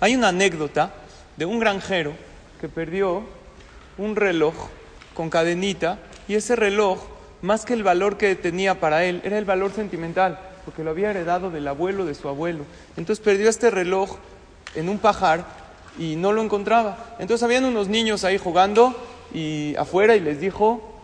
[0.00, 0.92] Hay una anécdota
[1.36, 2.12] de un granjero
[2.60, 3.22] que perdió
[3.98, 4.54] un reloj
[5.14, 6.98] con cadenita y ese reloj,
[7.42, 11.10] más que el valor que tenía para él, era el valor sentimental, porque lo había
[11.10, 12.64] heredado del abuelo de su abuelo.
[12.96, 14.16] Entonces perdió este reloj
[14.74, 15.44] en un pajar
[15.98, 17.16] y no lo encontraba.
[17.18, 18.94] Entonces habían unos niños ahí jugando
[19.32, 20.94] y afuera y les dijo,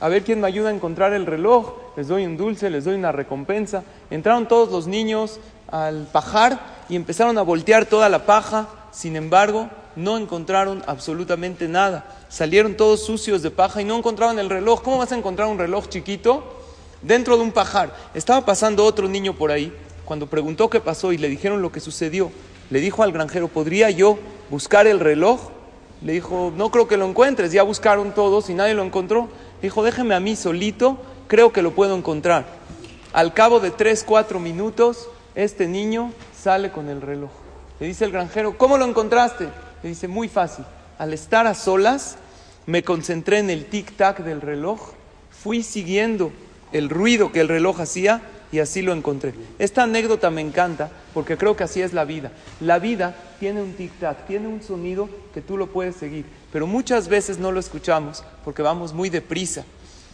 [0.00, 2.94] a ver quién me ayuda a encontrar el reloj, les doy un dulce, les doy
[2.94, 3.84] una recompensa.
[4.10, 5.38] Entraron todos los niños
[5.70, 12.04] al pajar y empezaron a voltear toda la paja, sin embargo, no encontraron absolutamente nada.
[12.28, 14.82] Salieron todos sucios de paja y no encontraban el reloj.
[14.82, 16.44] ¿Cómo vas a encontrar un reloj chiquito
[17.02, 17.94] dentro de un pajar?
[18.14, 19.72] Estaba pasando otro niño por ahí.
[20.04, 22.30] Cuando preguntó qué pasó y le dijeron lo que sucedió,
[22.70, 24.18] le dijo al granjero, ¿podría yo
[24.50, 25.50] buscar el reloj?
[26.02, 29.28] Le dijo, no creo que lo encuentres, ya buscaron todos y nadie lo encontró.
[29.62, 32.46] Dijo, déjeme a mí solito, creo que lo puedo encontrar.
[33.12, 37.30] Al cabo de tres, cuatro minutos, este niño sale con el reloj.
[37.80, 39.48] Le dice el granjero, ¿cómo lo encontraste?
[39.82, 40.64] Le dice, muy fácil.
[40.98, 42.16] Al estar a solas,
[42.66, 44.80] me concentré en el tic-tac del reloj,
[45.30, 46.32] fui siguiendo
[46.72, 49.34] el ruido que el reloj hacía y así lo encontré.
[49.58, 52.30] Esta anécdota me encanta porque creo que así es la vida.
[52.60, 56.24] La vida tiene un tic-tac, tiene un sonido que tú lo puedes seguir
[56.54, 59.64] pero muchas veces no lo escuchamos porque vamos muy deprisa.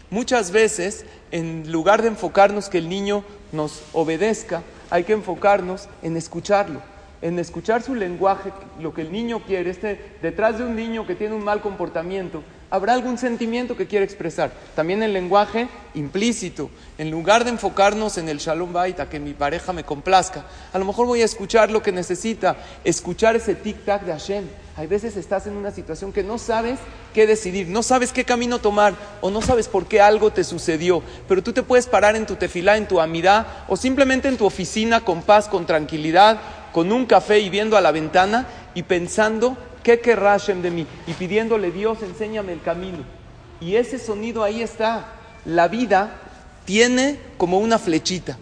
[0.08, 6.16] Muchas veces, en lugar de enfocarnos que el niño nos obedezca, hay que enfocarnos en
[6.16, 6.80] escucharlo,
[7.22, 9.70] en escuchar su lenguaje, lo que el niño quiere.
[9.70, 14.04] Este, detrás de un niño que tiene un mal comportamiento, habrá algún sentimiento que quiere
[14.04, 14.52] expresar.
[14.74, 16.70] También el lenguaje implícito.
[16.98, 20.78] En lugar de enfocarnos en el shalom bait, a que mi pareja me complazca, a
[20.78, 24.44] lo mejor voy a escuchar lo que necesita, escuchar ese tic-tac de Hashem.
[24.80, 26.78] Hay veces estás en una situación que no sabes
[27.12, 31.02] qué decidir, no sabes qué camino tomar o no sabes por qué algo te sucedió,
[31.28, 34.46] pero tú te puedes parar en tu tefilá, en tu amidad o simplemente en tu
[34.46, 36.40] oficina con paz, con tranquilidad,
[36.72, 40.86] con un café y viendo a la ventana y pensando ¿Qué querrá de mí?
[41.06, 43.04] Y pidiéndole, Dios, enséñame el camino.
[43.60, 45.08] Y ese sonido ahí está.
[45.44, 46.16] La vida
[46.64, 48.38] tiene como una flechita,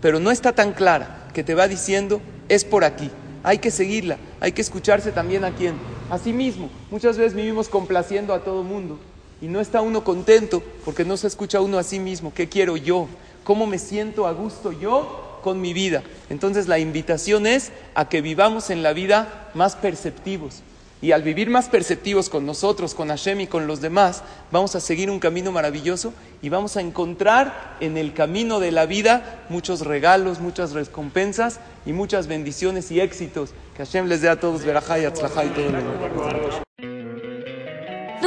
[0.00, 3.10] pero no está tan clara que te va diciendo, es por aquí.
[3.42, 5.74] Hay que seguirla, hay que escucharse también a quién.
[6.10, 6.70] A sí mismo.
[6.90, 8.98] Muchas veces vivimos complaciendo a todo mundo
[9.40, 12.34] y no está uno contento porque no se escucha uno a sí mismo.
[12.34, 13.08] ¿Qué quiero yo?
[13.44, 16.02] ¿Cómo me siento a gusto yo con mi vida?
[16.28, 20.62] Entonces la invitación es a que vivamos en la vida más perceptivos,
[21.02, 24.80] y al vivir más perceptivos con nosotros, con Hashem y con los demás, vamos a
[24.80, 26.12] seguir un camino maravilloso
[26.42, 31.92] y vamos a encontrar en el camino de la vida muchos regalos, muchas recompensas y
[31.92, 33.50] muchas bendiciones y éxitos.
[33.76, 36.69] Que Hashem les dé a todos verajá y y todo lo